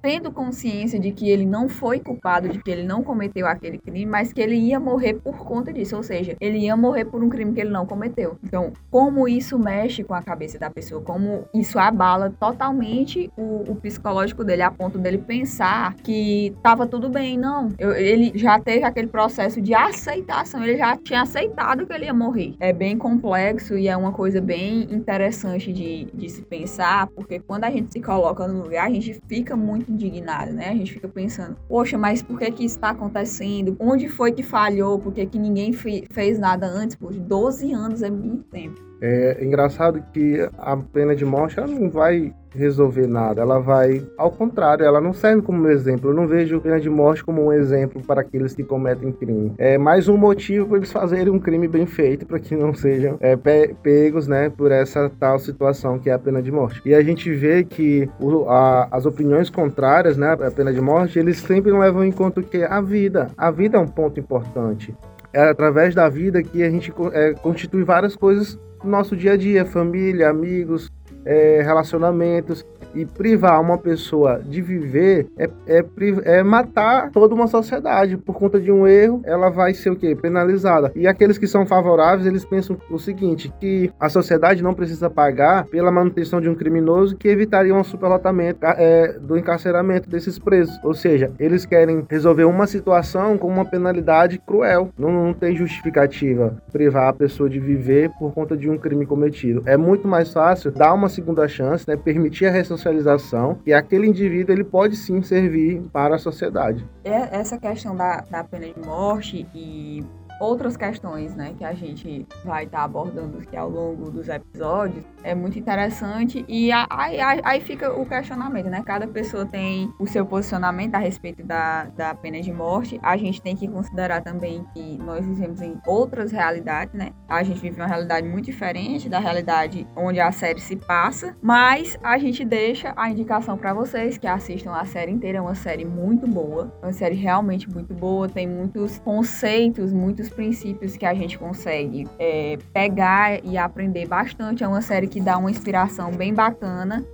tendo 0.00 0.30
consciência 0.30 0.98
de 0.98 1.12
que 1.12 1.28
ele 1.28 1.44
não 1.44 1.68
foi 1.68 2.00
culpado, 2.00 2.48
de 2.48 2.58
que 2.58 2.70
ele 2.70 2.82
não 2.82 3.02
cometeu 3.02 3.46
aquele 3.46 3.78
crime, 3.78 4.06
mas 4.06 4.32
que 4.32 4.40
ele 4.40 4.56
ia 4.56 4.78
morrer 4.78 5.14
por 5.14 5.38
conta 5.38 5.72
disso, 5.72 5.96
ou 5.96 6.02
seja, 6.02 6.36
ele 6.40 6.58
ia 6.58 6.76
morrer 6.76 7.04
por 7.04 7.22
um 7.22 7.28
crime 7.28 7.52
que 7.52 7.60
ele 7.60 7.70
não 7.70 7.86
cometeu. 7.86 8.38
Então, 8.42 8.72
como 8.90 9.28
isso 9.28 9.58
mexe 9.58 10.04
com 10.04 10.14
a 10.14 10.22
cabeça 10.22 10.58
da 10.58 10.70
pessoa, 10.70 11.02
como 11.02 11.44
isso 11.54 11.78
abala 11.78 12.30
totalmente 12.38 13.30
o, 13.36 13.72
o 13.72 13.76
psicológico 13.76 14.44
dele, 14.44 14.62
a 14.62 14.70
ponto 14.70 14.98
dele 14.98 15.18
pensar 15.18 15.94
que 15.96 16.54
tava 16.62 16.86
tudo 16.86 17.08
bem, 17.08 17.36
não. 17.36 17.68
Eu, 17.78 17.92
ele 17.92 18.32
já 18.34 18.58
teve 18.58 18.84
aquele 18.84 19.08
processo 19.08 19.60
de 19.60 19.74
aceitação, 19.74 20.62
ele 20.62 20.76
já 20.76 20.96
tinha 20.96 21.22
aceitado 21.22 21.86
que 21.86 21.92
ele 21.92 22.04
ia 22.04 22.14
morrer. 22.14 22.54
É 22.60 22.72
bem 22.72 22.96
complexo 22.96 23.76
e 23.76 23.88
é 23.88 23.96
uma 23.96 24.12
coisa 24.12 24.40
bem 24.40 24.82
interessante 24.90 25.72
de, 25.72 26.04
de 26.14 26.28
se 26.28 26.42
pensar, 26.42 27.08
porque 27.08 27.40
quando 27.40 27.64
a 27.64 27.70
gente 27.70 27.92
se 27.92 28.00
coloca 28.00 28.46
no 28.46 28.62
lugar, 28.62 28.86
a 28.86 28.90
gente 28.90 29.20
fica 29.26 29.56
muito 29.56 29.87
indignado, 29.90 30.52
né? 30.52 30.70
A 30.70 30.74
gente 30.74 30.92
fica 30.92 31.08
pensando, 31.08 31.56
poxa, 31.68 31.98
mas 31.98 32.22
por 32.22 32.38
que 32.38 32.50
que 32.50 32.64
isso 32.64 32.76
está 32.76 32.90
acontecendo? 32.90 33.76
Onde 33.78 34.08
foi 34.08 34.32
que 34.32 34.42
falhou? 34.42 34.98
Por 34.98 35.12
que, 35.12 35.26
que 35.26 35.38
ninguém 35.38 35.72
fez 35.72 36.38
nada 36.38 36.66
antes? 36.66 36.96
Por 36.96 37.12
12 37.12 37.72
anos 37.72 38.02
é 38.02 38.10
muito 38.10 38.44
tempo. 38.44 38.87
É 39.00 39.44
engraçado 39.44 40.02
que 40.12 40.48
a 40.58 40.76
pena 40.76 41.14
de 41.14 41.24
morte 41.24 41.58
ela 41.58 41.68
não 41.68 41.88
vai 41.88 42.32
resolver 42.50 43.06
nada, 43.06 43.42
ela 43.42 43.58
vai, 43.58 44.04
ao 44.16 44.30
contrário, 44.30 44.84
ela 44.84 45.00
não 45.00 45.12
serve 45.12 45.42
como 45.42 45.68
exemplo. 45.68 46.10
Eu 46.10 46.14
não 46.14 46.26
vejo 46.26 46.56
a 46.56 46.60
pena 46.60 46.80
de 46.80 46.88
morte 46.88 47.24
como 47.24 47.46
um 47.46 47.52
exemplo 47.52 48.02
para 48.02 48.22
aqueles 48.22 48.54
que 48.54 48.64
cometem 48.64 49.12
crime. 49.12 49.52
É 49.58 49.78
mais 49.78 50.08
um 50.08 50.16
motivo 50.16 50.66
para 50.66 50.78
eles 50.78 50.92
fazerem 50.92 51.32
um 51.32 51.38
crime 51.38 51.68
bem 51.68 51.86
feito, 51.86 52.26
para 52.26 52.38
que 52.38 52.56
não 52.56 52.74
sejam 52.74 53.16
é, 53.20 53.36
pe 53.36 53.74
pegos, 53.82 54.26
né, 54.26 54.50
por 54.50 54.72
essa 54.72 55.10
tal 55.20 55.38
situação 55.38 55.98
que 55.98 56.10
é 56.10 56.14
a 56.14 56.18
pena 56.18 56.42
de 56.42 56.50
morte. 56.50 56.80
E 56.84 56.94
a 56.94 57.02
gente 57.02 57.30
vê 57.32 57.64
que 57.64 58.08
o, 58.20 58.48
a, 58.48 58.88
as 58.90 59.06
opiniões 59.06 59.50
contrárias, 59.50 60.16
né, 60.16 60.32
à 60.32 60.50
pena 60.50 60.72
de 60.72 60.80
morte, 60.80 61.18
eles 61.18 61.38
sempre 61.38 61.70
levam 61.72 62.04
em 62.04 62.12
conta 62.12 62.42
que 62.42 62.62
a 62.62 62.80
vida, 62.80 63.28
a 63.36 63.50
vida 63.50 63.76
é 63.76 63.80
um 63.80 63.86
ponto 63.86 64.18
importante. 64.18 64.94
É 65.32 65.42
através 65.42 65.94
da 65.94 66.08
vida 66.08 66.42
que 66.42 66.62
a 66.62 66.70
gente 66.70 66.92
é, 67.12 67.34
constitui 67.34 67.84
várias 67.84 68.16
coisas 68.16 68.58
nosso 68.84 69.16
dia 69.16 69.32
a 69.32 69.36
dia, 69.36 69.64
família, 69.64 70.28
amigos, 70.28 70.90
é, 71.24 71.62
relacionamentos 71.62 72.64
e 72.94 73.04
privar 73.04 73.60
uma 73.60 73.78
pessoa 73.78 74.40
de 74.44 74.60
viver 74.60 75.26
é, 75.36 75.48
é, 75.66 75.84
é, 76.24 76.42
matar 76.42 77.10
toda 77.10 77.34
uma 77.34 77.46
sociedade. 77.46 78.16
Por 78.16 78.34
conta 78.34 78.60
de 78.60 78.70
um 78.70 78.86
erro, 78.86 79.20
ela 79.24 79.50
vai 79.50 79.74
ser 79.74 79.90
o 79.90 79.96
quê? 79.96 80.14
Penalizada. 80.14 80.92
E 80.94 81.06
aqueles 81.06 81.38
que 81.38 81.46
são 81.46 81.66
favoráveis, 81.66 82.26
eles 82.26 82.44
pensam 82.44 82.76
o 82.90 82.98
seguinte, 82.98 83.52
que 83.60 83.90
a 83.98 84.08
sociedade 84.08 84.62
não 84.62 84.74
precisa 84.74 85.08
pagar 85.10 85.64
pela 85.66 85.90
manutenção 85.90 86.40
de 86.40 86.48
um 86.48 86.54
criminoso 86.54 87.16
que 87.16 87.28
evitaria 87.28 87.74
um 87.74 87.84
superlotamento 87.84 88.60
é, 88.62 89.18
do 89.20 89.36
encarceramento 89.36 90.08
desses 90.08 90.38
presos. 90.38 90.78
Ou 90.82 90.94
seja, 90.94 91.30
eles 91.38 91.64
querem 91.64 92.04
resolver 92.08 92.44
uma 92.44 92.66
situação 92.66 93.36
com 93.38 93.48
uma 93.48 93.64
penalidade 93.64 94.38
cruel. 94.38 94.90
Não, 94.98 95.10
não 95.10 95.34
tem 95.34 95.54
justificativa 95.54 96.56
privar 96.72 97.08
a 97.08 97.12
pessoa 97.12 97.48
de 97.48 97.58
viver 97.58 98.10
por 98.18 98.32
conta 98.32 98.56
de 98.56 98.68
um 98.68 98.78
crime 98.78 99.06
cometido. 99.06 99.62
É 99.66 99.76
muito 99.76 100.06
mais 100.06 100.32
fácil 100.32 100.70
dar 100.70 100.92
uma 100.94 101.08
segunda 101.08 101.46
chance, 101.48 101.84
né, 101.88 101.96
permitir 101.96 102.46
a 102.46 102.50
socialização 102.78 103.58
e 103.66 103.72
aquele 103.72 104.06
indivíduo 104.06 104.54
ele 104.54 104.64
pode 104.64 104.96
sim 104.96 105.20
servir 105.20 105.82
para 105.92 106.14
a 106.14 106.18
sociedade. 106.18 106.86
É, 107.04 107.36
essa 107.36 107.58
questão 107.58 107.94
da, 107.94 108.20
da 108.30 108.44
pena 108.44 108.66
de 108.66 108.78
morte 108.80 109.46
e 109.54 110.04
outras 110.40 110.76
questões, 110.76 111.34
né, 111.34 111.54
que 111.56 111.64
a 111.64 111.74
gente 111.74 112.26
vai 112.44 112.64
estar 112.64 112.78
tá 112.78 112.84
abordando 112.84 113.38
aqui 113.38 113.56
ao 113.56 113.68
longo 113.68 114.10
dos 114.10 114.28
episódios, 114.28 115.04
é 115.22 115.34
muito 115.34 115.58
interessante 115.58 116.44
e 116.48 116.70
aí, 116.72 117.20
aí, 117.20 117.40
aí, 117.44 117.60
fica 117.60 117.92
o 117.92 118.06
questionamento, 118.06 118.66
né? 118.66 118.82
Cada 118.84 119.06
pessoa 119.06 119.44
tem 119.44 119.92
o 119.98 120.06
seu 120.06 120.24
posicionamento 120.24 120.94
a 120.94 120.98
respeito 120.98 121.44
da, 121.44 121.84
da 121.84 122.14
pena 122.14 122.40
de 122.40 122.52
morte. 122.52 122.98
A 123.02 123.16
gente 123.16 123.42
tem 123.42 123.56
que 123.56 123.66
considerar 123.66 124.22
também 124.22 124.64
que 124.72 124.98
nós 124.98 125.24
vivemos 125.24 125.60
em 125.60 125.78
outras 125.86 126.32
realidades, 126.32 126.94
né? 126.94 127.10
A 127.28 127.42
gente 127.42 127.60
vive 127.60 127.80
uma 127.80 127.86
realidade 127.86 128.26
muito 128.26 128.46
diferente 128.46 129.08
da 129.08 129.18
realidade 129.18 129.86
onde 129.96 130.20
a 130.20 130.30
série 130.32 130.60
se 130.60 130.76
passa, 130.76 131.36
mas 131.42 131.98
a 132.02 132.16
gente 132.18 132.44
deixa 132.44 132.92
a 132.96 133.10
indicação 133.10 133.56
para 133.56 133.74
vocês 133.74 134.16
que 134.16 134.26
assistam 134.26 134.72
a 134.72 134.84
série 134.84 135.12
inteira. 135.12 135.38
É 135.38 135.40
uma 135.40 135.54
série 135.54 135.84
muito 135.84 136.26
boa, 136.26 136.72
uma 136.82 136.92
série 136.92 137.14
realmente 137.14 137.68
muito 137.68 137.94
boa, 137.94 138.28
tem 138.28 138.46
muitos 138.46 138.98
conceitos, 139.00 139.92
muitos 139.92 140.27
princípios 140.28 140.96
que 140.96 141.06
a 141.06 141.14
gente 141.14 141.38
consegue 141.38 142.06
é, 142.18 142.58
pegar 142.72 143.44
e 143.44 143.56
aprender 143.56 144.06
bastante. 144.06 144.62
É 144.62 144.68
uma 144.68 144.82
série 144.82 145.06
que 145.06 145.20
dá 145.20 145.38
uma 145.38 145.50
inspiração 145.50 146.10
bem 146.12 146.32
bacana. 146.32 147.04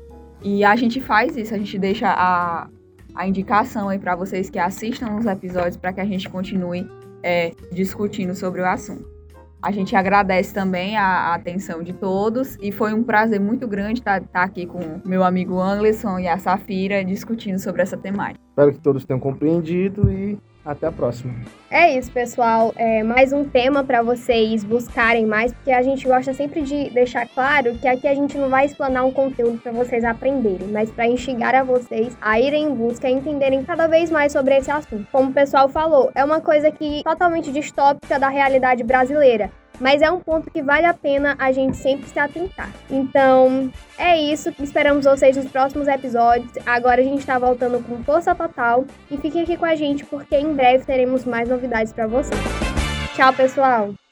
E 0.43 0.63
a 0.65 0.77
gente 0.77 1.01
faz 1.01 1.37
isso, 1.37 1.55
a 1.55 1.59
gente 1.59 1.79
deixa 1.79 2.09
a, 2.09 2.69
a 3.15 3.27
indicação 3.27 3.89
aí 3.89 3.99
para 3.99 4.15
vocês 4.15 4.51
que 4.51 4.59
assistam 4.59 5.17
os 5.17 5.25
episódios 5.25 5.77
para 5.77 5.93
que 5.93 6.01
a 6.01 6.05
gente 6.05 6.29
continue 6.29 6.87
é, 7.23 7.53
discutindo 7.73 8.35
sobre 8.35 8.61
o 8.61 8.67
assunto. 8.67 9.15
A 9.63 9.73
gente 9.73 9.97
agradece 9.97 10.53
também 10.53 10.95
a, 10.99 11.31
a, 11.31 11.35
atenção 11.37 11.83
de 11.83 11.95
todos 11.95 12.59
e 12.61 12.71
foi 12.71 12.93
um 12.93 13.03
prazer 13.03 13.41
muito 13.41 13.67
grande 13.67 14.01
estar, 14.01 14.21
estar 14.21 14.43
aqui 14.43 14.67
com 14.67 15.01
meu 15.07 15.25
amigo 15.25 15.59
Anderson 15.59 16.19
e 16.19 16.29
a 16.29 16.37
Safira 16.37 17.03
discutindo 17.03 17.59
sobre 17.59 17.81
essa 17.81 17.97
temática. 17.97 18.45
Espero 18.51 18.73
que 18.73 18.81
todos 18.81 19.07
tenham 19.07 19.19
compreendido 19.19 20.13
e 20.13 20.39
até 20.65 20.87
a 20.87 20.93
próxima. 20.93 21.35
É 21.71 21.97
isso, 21.97 22.11
pessoal. 22.11 22.73
É 22.77 23.03
mais 23.03 23.33
um 23.33 23.45
tema 23.45 23.85
para 23.85 24.03
vocês 24.03 24.65
buscarem 24.65 25.27
mais, 25.27 25.53
porque 25.53 25.71
a 25.71 25.83
gente 25.83 26.07
gosta 26.07 26.33
sempre 26.33 26.63
de 26.63 26.91
deixar 26.91 27.27
claro 27.29 27.75
que 27.79 27.87
aqui 27.87 28.07
a 28.07 28.15
gente 28.15 28.39
não 28.39 28.49
vai 28.49 28.67
explanar 28.67 29.05
um 29.05 29.11
conteúdo 29.11 29.59
para 29.59 29.73
vocês 29.73 30.05
aprenderem, 30.05 30.69
mas 30.69 30.91
para 30.91 31.07
instigar 31.07 31.55
a 31.55 31.63
vocês 31.63 32.17
a 32.21 32.41
irem 32.41 32.65
em 32.65 32.75
busca 32.75 33.09
e 33.09 33.13
entenderem 33.13 33.65
cada 33.65 33.87
vez 33.87 34.11
mais 34.11 34.33
sobre 34.33 34.57
esse 34.57 34.71
assunto. 34.71 35.07
Como 35.11 35.31
o 35.31 35.35
pessoal 35.35 35.69
falou, 35.69 36.11
é 36.15 36.25
uma 36.25 36.41
coisa 36.41 36.71
que 36.71 37.03
totalmente 37.03 37.53
distópica 37.53 38.19
da 38.19 38.29
realidade 38.29 38.83
brasileira 38.83 39.51
mas 39.81 40.03
é 40.03 40.11
um 40.11 40.21
ponto 40.21 40.51
que 40.51 40.63
vale 40.63 40.87
a 40.87 40.95
pena 40.95 41.37
a 41.39 41.53
gente 41.53 41.77
sempre 41.77 42.09
se 42.09 42.19
atentar. 42.19 42.71
Então, 42.91 43.71
é 43.99 44.17
isso. 44.17 44.53
Esperamos 44.61 45.05
vocês 45.05 45.37
nos 45.37 45.47
próximos 45.47 45.89
episódios. 45.89 46.53
Agora 46.67 47.01
a 47.01 47.05
gente 47.05 47.21
está 47.21 47.39
voltando 47.39 47.83
com 47.85 48.03
força 48.05 48.35
total 48.35 48.85
e 49.11 49.17
fiquem 49.17 49.43
aqui 49.43 49.57
com 49.57 49.65
a 49.67 49.75
gente 49.75 50.05
porque 50.05 50.37
em 50.37 50.53
breve 50.53 50.85
teremos 50.85 51.25
mais 51.25 51.49
novidades 51.49 51.93
para 51.93 52.07
vocês. 52.07 52.41
Tchau, 53.15 53.33
pessoal! 53.33 54.04